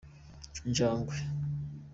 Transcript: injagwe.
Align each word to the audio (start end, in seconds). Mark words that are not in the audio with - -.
injagwe. 0.65 1.15